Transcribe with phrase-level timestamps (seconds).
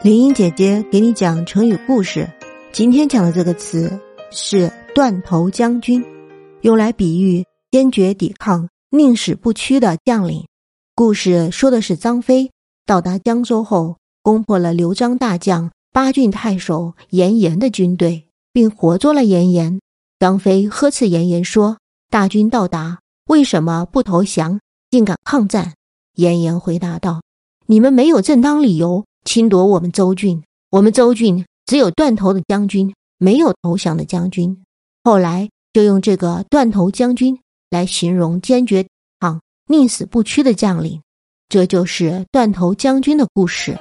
[0.00, 2.30] 林英姐姐给你讲成语故事。
[2.70, 3.98] 今天讲的这个词
[4.30, 6.04] 是“断头将军”，
[6.62, 10.46] 用来比喻坚决抵抗、宁死不屈的将领。
[10.94, 12.52] 故事说的是张飞
[12.86, 19.80] 到达江州后，攻破了刘璋大将八郡太守严颜的军队，并活捉了严颜。
[20.20, 21.76] 张飞呵斥严颜说
[22.08, 24.60] ：“大军到达，为什么不投降，
[24.92, 25.74] 竟敢抗战？”
[26.14, 27.20] 严颜回答道
[27.66, 34.64] ：“你们没有正当理由。”侵夺我们周郡，我们周郡只有断头的将军，没有投降的将军。
[35.04, 38.88] 后来就用这个断头将军来形容坚决
[39.20, 41.02] 抗、宁死不屈的将领，
[41.50, 43.78] 这就是断头将军的故事。